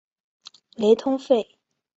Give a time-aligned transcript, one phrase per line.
[0.77, 1.59] 雷通费。